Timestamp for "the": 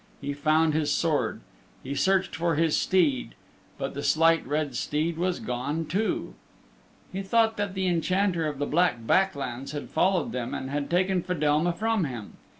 3.93-4.01, 7.75-7.85, 8.57-8.65